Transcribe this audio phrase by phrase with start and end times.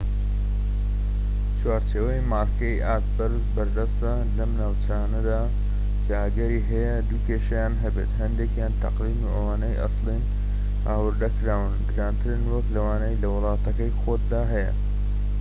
[1.59, 5.41] چوارچێوەی مارکەی ئاست بەرز بەردەستە لەم ناوچانەدا
[6.05, 10.23] کە ئەگەری هەیە دوو كێشەیان هەبێت هەندێكیان تەقلیدن وە ئەوانەی ئەسڵین
[10.83, 14.71] و هاوردە کراون گرانترن وەك لەوانەی لە وڵاتەکەی خۆتدا هەیە